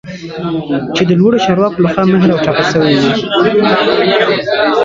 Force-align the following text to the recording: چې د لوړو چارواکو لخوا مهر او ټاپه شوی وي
چې 0.95 1.03
د 1.09 1.11
لوړو 1.19 1.43
چارواکو 1.45 1.83
لخوا 1.85 2.03
مهر 2.11 2.29
او 2.33 2.43
ټاپه 2.45 2.63
شوی 2.71 2.93
وي 3.01 3.11